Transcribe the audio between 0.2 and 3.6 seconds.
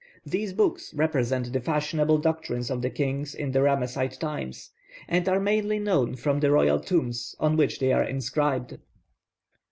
These books represent the fashionable doctrines of the kings in the